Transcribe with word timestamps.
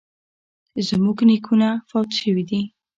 زموږ 0.87 1.17
نیکونه 1.29 1.69
فوت 1.89 2.09
شوي 2.19 2.43
دي 2.49 2.61